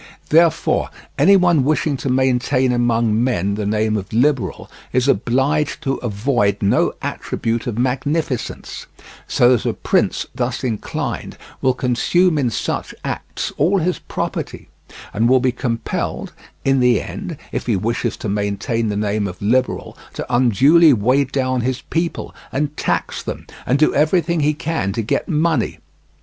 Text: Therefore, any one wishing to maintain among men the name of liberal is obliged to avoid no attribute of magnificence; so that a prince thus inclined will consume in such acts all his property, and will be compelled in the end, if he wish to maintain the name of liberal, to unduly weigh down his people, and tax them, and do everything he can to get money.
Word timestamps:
Therefore, 0.29 0.89
any 1.19 1.35
one 1.35 1.63
wishing 1.63 1.95
to 1.97 2.09
maintain 2.09 2.71
among 2.71 3.23
men 3.23 3.53
the 3.53 3.67
name 3.67 3.95
of 3.95 4.11
liberal 4.11 4.67
is 4.91 5.07
obliged 5.07 5.83
to 5.83 5.97
avoid 5.97 6.57
no 6.63 6.93
attribute 7.03 7.67
of 7.67 7.77
magnificence; 7.77 8.87
so 9.27 9.51
that 9.55 9.67
a 9.69 9.75
prince 9.75 10.25
thus 10.33 10.63
inclined 10.63 11.37
will 11.61 11.75
consume 11.75 12.39
in 12.39 12.49
such 12.49 12.95
acts 13.05 13.51
all 13.57 13.77
his 13.77 13.99
property, 13.99 14.69
and 15.13 15.29
will 15.29 15.39
be 15.39 15.51
compelled 15.51 16.33
in 16.65 16.79
the 16.79 16.99
end, 16.99 17.37
if 17.51 17.67
he 17.67 17.75
wish 17.75 18.01
to 18.17 18.27
maintain 18.27 18.89
the 18.89 18.97
name 18.97 19.27
of 19.27 19.39
liberal, 19.39 19.95
to 20.15 20.25
unduly 20.33 20.93
weigh 20.93 21.25
down 21.25 21.61
his 21.61 21.81
people, 21.91 22.33
and 22.51 22.75
tax 22.75 23.21
them, 23.21 23.45
and 23.67 23.77
do 23.77 23.93
everything 23.93 24.39
he 24.39 24.55
can 24.55 24.91
to 24.93 25.03
get 25.03 25.29
money. 25.29 25.77